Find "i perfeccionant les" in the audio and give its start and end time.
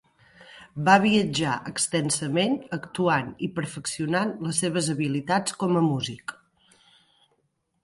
3.49-4.63